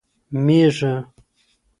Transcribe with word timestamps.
مېږه 0.45 0.93